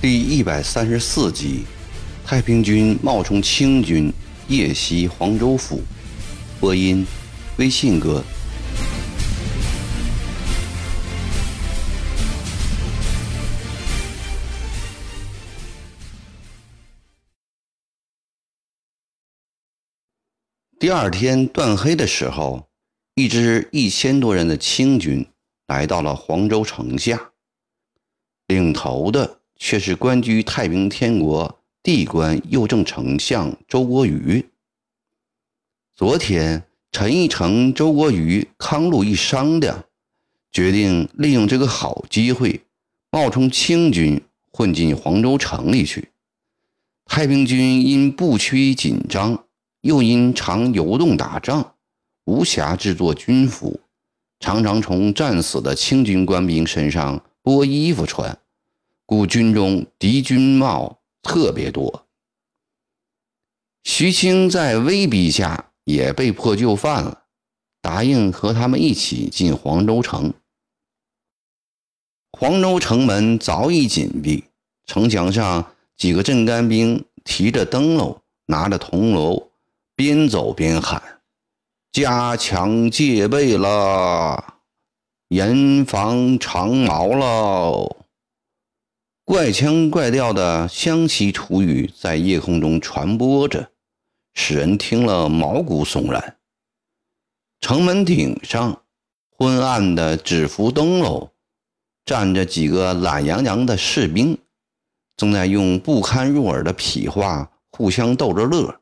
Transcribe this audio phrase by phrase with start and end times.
[0.00, 1.64] 第一百三十四集，
[2.24, 4.12] 太平军冒充清军
[4.46, 5.82] 夜袭黄州府。
[6.60, 7.04] 播音：
[7.56, 8.24] 微信哥。
[20.78, 22.68] 第二天断黑的时候，
[23.14, 25.26] 一支一千多人的清军
[25.66, 27.32] 来到了黄州城下，
[28.46, 29.38] 领头的。
[29.60, 34.50] 却是官居太平天国地官右正丞相周国瑜。
[35.96, 39.84] 昨天陈义成、周国瑜、康禄一商量，
[40.52, 42.60] 决定利用这个好机会，
[43.10, 46.10] 冒充清军混进黄州城里去。
[47.04, 49.44] 太平军因不屈紧张，
[49.88, 51.74] 又因常游动打仗，
[52.26, 53.80] 无暇制作军服，
[54.38, 58.38] 常常从战死的清军官兵身上剥衣服穿。
[59.06, 62.06] 故军中敌军帽特别多。
[63.82, 67.22] 徐青在威逼下也被迫就范了，
[67.80, 70.34] 答应和他们一起进黄州城。
[72.32, 74.44] 黄州城门早已紧闭，
[74.84, 79.47] 城墙上几个镇干兵提着灯笼，拿着铜锣，
[79.98, 81.02] 边走边喊
[81.90, 84.60] ：“加强戒备了，
[85.30, 88.04] 严防长矛喽！”
[89.26, 93.72] 怪腔怪调的湘西土语在夜空中传播着，
[94.34, 96.36] 使人听了毛骨悚然。
[97.60, 98.82] 城门顶上，
[99.36, 101.32] 昏暗的纸符灯笼，
[102.04, 104.38] 站着几个懒洋洋的士兵，
[105.16, 108.80] 正在用不堪入耳的痞话互相逗着乐，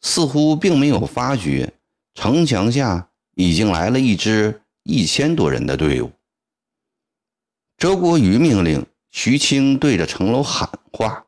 [0.00, 1.72] 似乎并没有发觉
[2.14, 6.12] 城墙下已经来了一支一千多人的队伍。
[7.76, 8.86] 周国瑜命令。
[9.10, 11.24] 徐青对着城楼喊话，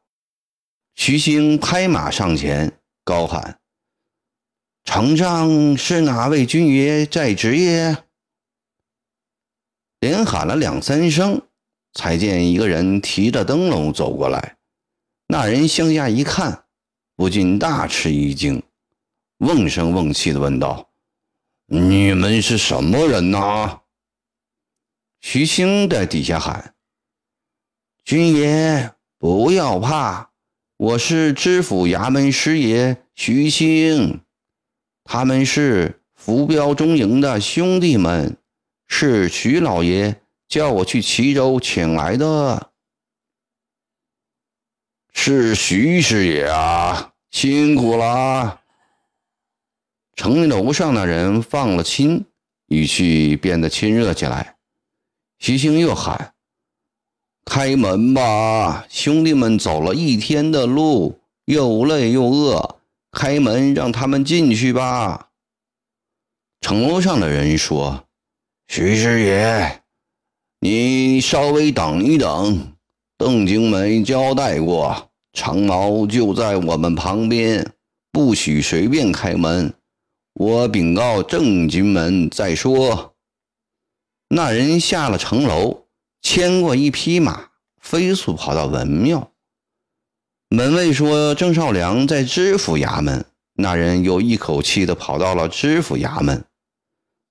[0.95, 3.59] 徐青拍马上前，高喊
[4.85, 8.05] ：“城上是哪位军爷在值夜？”
[9.99, 11.41] 连喊了两三声，
[11.95, 14.59] 才见一个人提着灯笼走过来。
[15.29, 16.67] 那人向下一看，
[17.21, 18.63] 不禁大吃一惊，
[19.41, 20.89] 瓮声瓮气地问道
[21.69, 23.81] ：“你们是什么人呐？”
[25.21, 26.73] 徐兴在底下喊。
[28.07, 30.31] 军爷不要怕，
[30.79, 34.23] 我是知府衙门师爷徐兴，
[35.05, 38.39] 他们是浮标中营的兄弟们，
[38.89, 42.70] 是徐老爷叫我去齐州请来的。
[45.13, 48.61] 是徐师爷啊，辛苦了。
[50.15, 52.25] 城楼上的人放了亲，
[52.67, 54.57] 语气变得亲热起来。
[55.39, 56.35] 徐兴又喊。
[57.45, 65.31] 开门吧，兄弟们走了一天的路，又累又饿，开门让他们进去吧。
[66.61, 68.05] 城楼上的人说
[68.69, 69.83] ：“徐师爷，
[70.61, 72.77] 你稍微等一等。
[73.21, 77.75] 邓经梅交代过，长毛就在我们旁边，
[78.11, 79.75] 不许随便开门。
[80.33, 83.15] 我禀告郑经门再说。”
[84.29, 85.85] 那人下了城楼。
[86.23, 87.49] 牵过一匹马，
[87.83, 89.31] 飞速跑到文庙。
[90.49, 96.43] 门卫说：“郑少良在知府衙门。”那人又一口气的跑到了知府衙门。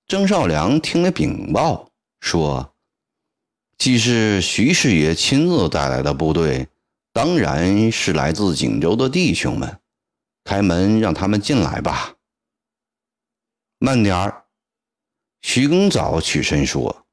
[0.06, 1.88] 郑少良听了禀报，
[2.20, 2.72] 说
[3.80, 6.68] ：“既是徐师爷亲自带来的部队，
[7.14, 9.80] 当然是来自锦州的弟兄们。
[10.44, 12.14] 开门，让他们进来吧。”
[13.80, 14.44] 慢点儿，
[15.40, 17.06] 徐公早起身说。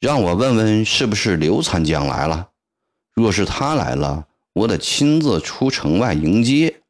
[0.00, 2.50] 让我问问，是不是刘参将来了？
[3.12, 6.82] 若是他来了，我得亲自出城外迎接。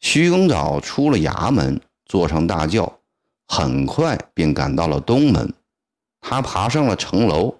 [0.00, 3.00] 徐公早出了衙门，坐上大轿，
[3.46, 5.52] 很快便赶到了东门。
[6.22, 7.54] 他爬上了城楼，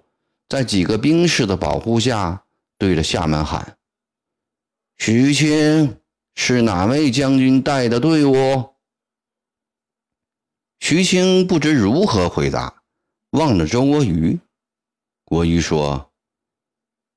[0.49, 2.45] 在几个兵士的保护下，
[2.77, 3.77] 对着下门喊
[4.97, 5.97] ：“徐青，
[6.35, 8.75] 是哪位将军带的队伍？”
[10.79, 12.81] 徐青不知如何回答。
[13.31, 14.39] 望着周国瑜，
[15.25, 16.11] 国瑜说：“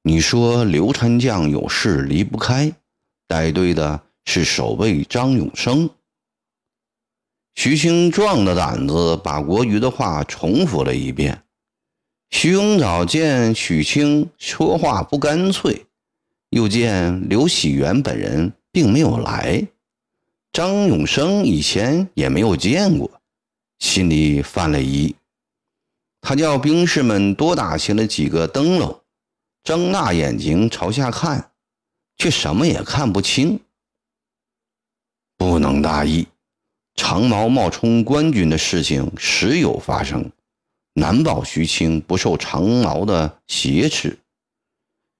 [0.03, 2.73] 你说刘川将有事离不开，
[3.29, 5.89] 带队的是守卫张永生。”
[7.55, 11.45] 徐兴壮着胆子把国瑜的话重复了一遍。
[12.31, 15.85] 徐永早见许清说话不干脆，
[16.51, 19.67] 又见刘喜元本人并没有来，
[20.53, 23.11] 张永生以前也没有见过，
[23.79, 25.15] 心里犯了疑。
[26.23, 29.01] 他叫兵士们多打起了几个灯笼，
[29.65, 31.51] 睁大眼睛朝下看，
[32.17, 33.61] 却什么也看不清。
[35.37, 36.27] 不能大意，
[36.95, 40.31] 长毛冒充官军的事情时有发生，
[41.01, 44.19] 难保徐青不受长毛的挟持。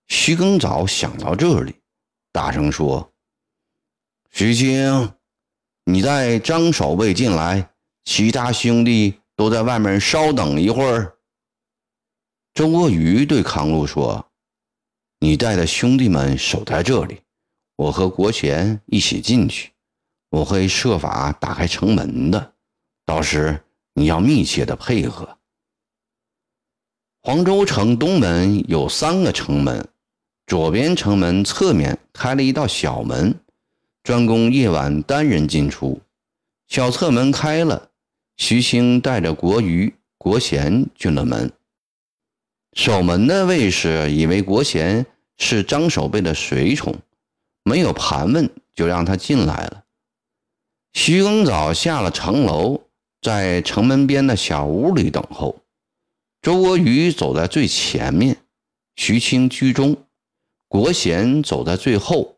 [0.09, 1.75] 徐庚早想到这里，
[2.33, 3.11] 大声说
[4.31, 5.15] ：“徐青，
[5.85, 7.71] 你带张守备进来，
[8.05, 11.17] 其他兄弟都在外面稍等一会儿。”
[12.53, 14.31] 周国瑜对康禄说
[15.21, 17.23] ：“你带的兄弟们守在这里，
[17.77, 19.73] 我和国贤一起进去，
[20.29, 22.53] 我会设法打开城门的，
[23.07, 25.27] 到时你要密切的配合。”
[27.23, 29.87] 黄州城东门有三个城门。
[30.47, 33.39] 左边城门侧面开了一道小门，
[34.03, 36.01] 专供夜晚单人进出。
[36.67, 37.91] 小侧门开了，
[38.39, 41.53] 徐兴带着国瑜、国贤进了门。
[42.73, 45.05] 守门的卫士以为国贤
[45.37, 46.97] 是张守备的随从，
[47.65, 49.85] 没有盘问，就让他进来了。
[50.95, 52.81] 徐更早下了城楼，
[53.21, 55.61] 在城门边的小屋里等候。
[56.43, 58.39] 周国瑜走在最前面，
[58.97, 59.97] 徐青居中。
[60.69, 62.37] 国贤走在最后，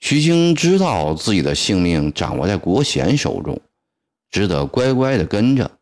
[0.00, 3.60] 徐青知道自己的性命掌握在国贤手中，
[4.30, 5.78] 只得乖乖的跟着，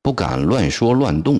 [0.00, 1.38] 不敢乱说乱动。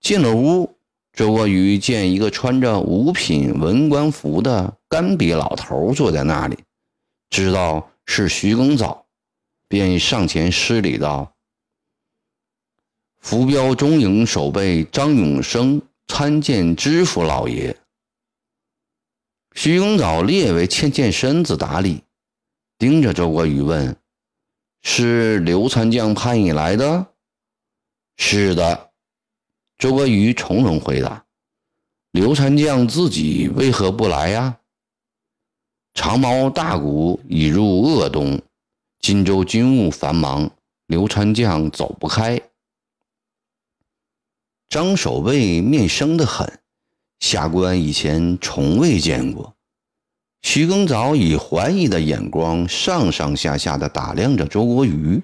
[0.00, 0.76] 进了屋，
[1.12, 6.56] 周国瑜见一个穿着五品文官服的干瘪老头坐在那里，
[7.28, 9.04] 知道是徐庚早，
[9.68, 11.34] 便上前施礼道
[13.22, 17.74] ：“浮标中营守备张永生参见知府老爷。”
[19.54, 22.02] 徐永藻列为欠欠身子打礼，
[22.78, 23.96] 盯着周国瑜问
[24.82, 27.06] ：“是刘参将派你来的
[28.16, 28.90] ？”“是的。”
[29.78, 31.24] 周国瑜从容回答。
[32.12, 34.58] “刘参将自己为何不来呀
[35.94, 38.40] ？”“长毛大鼓已入鄂东，
[39.00, 40.50] 荆州军务繁忙，
[40.86, 42.40] 刘参将走不开。”
[44.72, 46.50] 张守备面生得很。
[47.20, 49.54] 下官以前从未见过。
[50.40, 55.22] 徐庚早以怀疑的眼光上上下下的打量着周国瑜，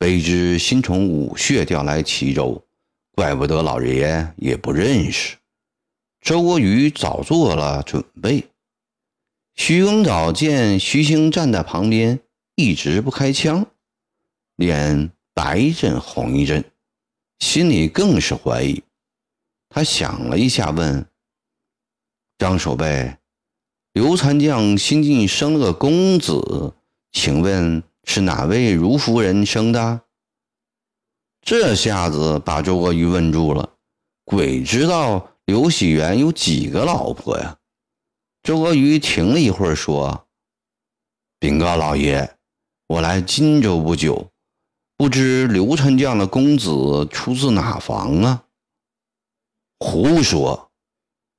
[0.00, 2.60] 卑职新从武穴调来齐州，
[3.12, 5.36] 怪不得老爷也不认识。
[6.20, 8.48] 周国瑜早做了准备。
[9.54, 12.18] 徐庚早见徐兴站在旁边，
[12.56, 13.64] 一直不开枪，
[14.56, 16.64] 脸白一阵红一阵，
[17.42, 18.80] 心里更是怀疑。
[19.68, 21.04] 他想了一下，问
[22.38, 23.16] 张守备
[23.94, 26.72] ：“刘参将新晋生了个公子，
[27.10, 30.02] 请问是哪位如夫人生的？”
[31.42, 33.74] 这下子把周国瑜问住了。
[34.24, 37.58] 鬼知道刘喜元有几个老婆呀？
[38.44, 40.28] 周国瑜停了一会儿，说
[41.40, 42.36] ：“禀告老爷，
[42.86, 44.31] 我来荆州不久，
[45.02, 48.44] 不知刘参将的公子出自哪房啊？”
[49.80, 50.70] 胡说！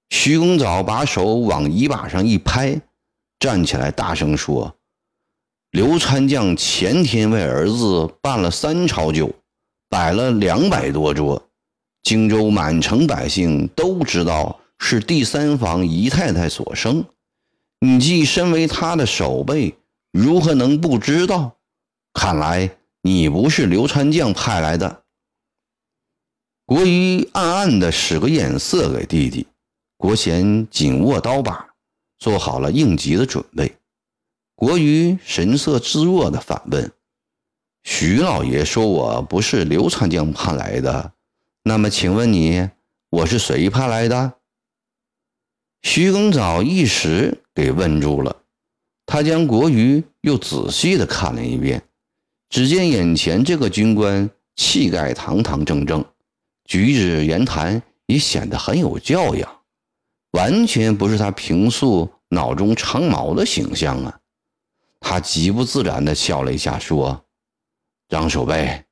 [0.09, 2.81] 徐公早把手往椅把上一拍，
[3.39, 4.75] 站起来大声说
[5.71, 9.33] ：“刘参将前天为儿子办了三朝酒，
[9.87, 11.41] 摆了两百多桌，
[12.01, 17.05] 荆州满城百姓都知道是第三房姨太太所生。
[17.79, 19.73] 你既身为他的守备，
[20.11, 21.55] 如何能不知道？
[22.13, 22.69] 看来
[23.03, 25.03] 你不是刘参将派来的。”
[26.65, 29.45] 国瑜暗暗的使个眼色给弟弟，
[29.97, 31.75] 国贤紧握刀把，
[32.17, 33.77] 做好了应急的准备。
[34.55, 36.89] 国瑜神色自若的反问
[37.83, 41.13] ：“徐老爷说我不是刘参将派来的，
[41.63, 42.69] 那么请问你，
[43.09, 44.35] 我是谁派来的？”
[45.83, 48.43] 徐庚早一时给问住了，
[49.05, 51.85] 他将国瑜又仔细的看了一遍，
[52.53, 56.05] 只见眼前这个军官气概堂堂正正。
[56.65, 59.61] 举止言谈也显得很有教养，
[60.33, 64.19] 完全不是他平素脑中长毛的形象啊！
[64.99, 67.25] 他极不自然地笑了一下，说
[68.07, 68.83] ：“张守备，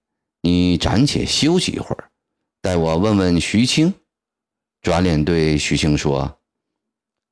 [0.41, 2.09] 你暂且休息一会儿，
[2.61, 3.93] 待我问问徐青。”
[4.81, 6.39] 转脸对徐青说：“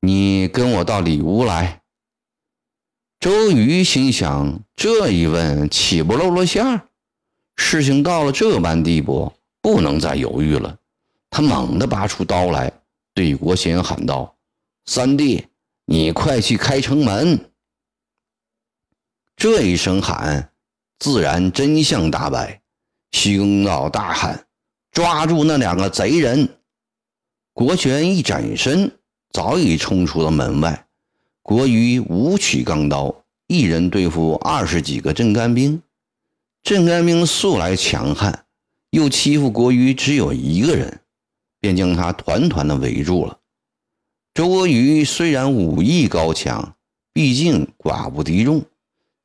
[0.01, 1.78] 你跟我到里屋来。”
[3.19, 6.87] 周瑜心想：这一问岂不露了馅儿？
[7.57, 9.33] 事情到了这般地步。
[9.61, 10.77] 不能再犹豫了，
[11.29, 12.71] 他猛地拔出刀来，
[13.13, 14.33] 对国贤喊道
[14.87, 15.45] ：“三弟，
[15.83, 17.51] 你快去开城门！”
[19.35, 20.53] 这一声喊，
[20.97, 22.61] 自然真相大白。
[23.11, 24.47] 徐公道大喊
[24.93, 26.47] ：“抓住那两个贼人！”
[27.51, 28.89] 国权一转身，
[29.31, 30.87] 早已冲出了门外。
[31.49, 35.81] 国瑜舞曲钢刀，一人对付二十几个镇干兵。
[36.61, 38.45] 镇干兵素来强悍，
[38.91, 40.99] 又欺负国瑜只有一个人，
[41.59, 43.39] 便将他团团的围住了。
[44.35, 46.75] 周国瑜虽然武艺高强，
[47.13, 48.63] 毕竟寡不敌众，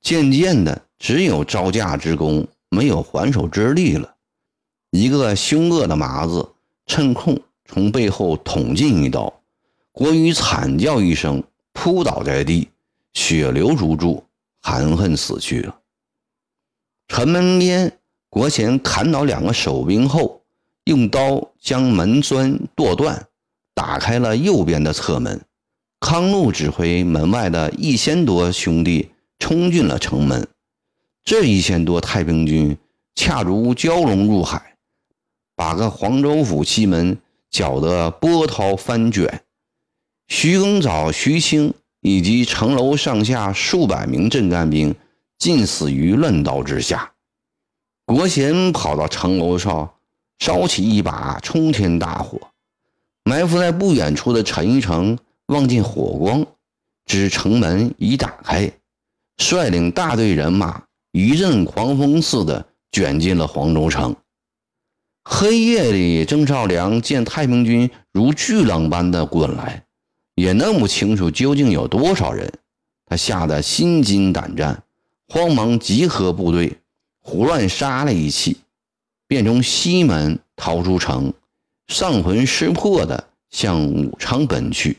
[0.00, 4.14] 渐渐的只有招架之功，没有还手之力了。
[4.93, 6.54] 一个凶恶的麻子
[6.87, 9.43] 趁空从背后捅进一刀，
[9.93, 11.45] 国瑜惨叫一声，
[11.85, 12.71] 扑倒在地，
[13.12, 14.25] 血流如注，
[14.62, 15.81] 含恨死去了。
[17.09, 17.99] 城门边，
[18.31, 20.41] 国贤砍倒两个守兵后，
[20.85, 23.26] 用刀将门砖剁断。
[23.75, 25.38] 打开了右边的侧门，
[26.00, 30.49] 康禄指挥门外的一千多兄弟冲进了城门。
[31.23, 32.75] 这一千多太平军
[33.14, 34.75] 恰如蛟龙入海，
[35.55, 37.19] 把个黄州府西门
[37.50, 39.43] 搅得波涛翻卷。
[40.28, 44.95] 徐更藻、徐清以及城楼上下数百名镇干兵
[45.38, 47.12] 尽死于乱刀之下。
[48.07, 49.95] 国贤跑到城楼上，
[50.38, 52.38] 烧起一把冲天大火。
[53.25, 56.47] 埋伏在不远处的陈一成望见火光，
[57.07, 58.71] 知城门已打开，
[59.38, 64.14] 率领大队人马一阵狂风似的卷进了黄州城。
[65.25, 69.83] 黑夜里，郑少良见太平军如巨浪般的滚来，
[70.35, 72.53] 也弄不清楚究竟有多少人，
[73.07, 74.83] 他吓得心惊胆战，
[75.29, 76.79] 慌忙集合部队，
[77.21, 78.57] 胡乱杀了一气，
[79.26, 81.33] 便从西门逃出城。
[81.88, 84.97] 丧魂失魄地向武昌奔去。